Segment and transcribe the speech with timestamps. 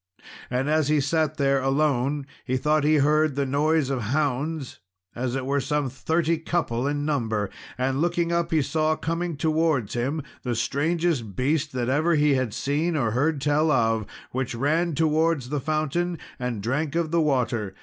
[0.49, 4.79] And as he sat there alone, he thought he heard the noise of hounds,
[5.15, 9.93] as it were some thirty couple in number, and looking up he saw coming towards
[9.93, 14.95] him the strangest beast that ever he had seen or heard tell of, which ran
[14.95, 17.75] towards the fountain and drank of the water.